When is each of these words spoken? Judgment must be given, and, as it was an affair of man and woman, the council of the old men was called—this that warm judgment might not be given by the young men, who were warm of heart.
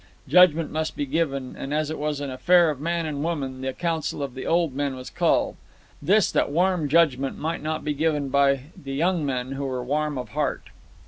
Judgment 0.27 0.71
must 0.71 0.95
be 0.95 1.05
given, 1.05 1.55
and, 1.55 1.75
as 1.75 1.91
it 1.91 1.99
was 1.99 2.19
an 2.21 2.31
affair 2.31 2.71
of 2.71 2.81
man 2.81 3.05
and 3.05 3.23
woman, 3.23 3.61
the 3.61 3.71
council 3.71 4.23
of 4.23 4.33
the 4.33 4.47
old 4.47 4.73
men 4.73 4.95
was 4.95 5.11
called—this 5.11 6.31
that 6.31 6.49
warm 6.49 6.89
judgment 6.89 7.37
might 7.37 7.61
not 7.61 7.83
be 7.83 7.93
given 7.93 8.29
by 8.29 8.61
the 8.75 8.95
young 8.95 9.23
men, 9.23 9.51
who 9.51 9.63
were 9.65 9.83
warm 9.83 10.17
of 10.17 10.29
heart. 10.29 10.69